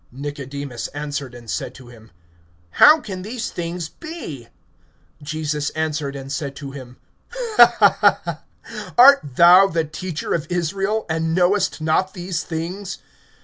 (9)Nicodemus 0.11 0.87
answered 0.95 1.35
and 1.35 1.47
said 1.47 1.75
to 1.75 1.89
him: 1.89 2.09
How 2.71 2.99
can 2.99 3.21
these 3.21 3.51
things 3.51 3.87
be? 3.87 4.47
(10)Jesus 5.23 5.69
answered 5.75 6.15
and 6.15 6.31
said 6.31 6.55
to 6.55 6.71
him: 6.71 6.97
Art 8.97 9.19
thou 9.23 9.67
the 9.67 9.85
teacher 9.85 10.33
of 10.33 10.47
Israel, 10.51 11.05
and 11.07 11.35
knowest 11.35 11.81
not 11.81 12.15
these 12.15 12.43
things? 12.43 12.97